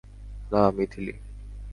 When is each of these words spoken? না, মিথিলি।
না, 0.51 0.61
মিথিলি। 0.71 1.13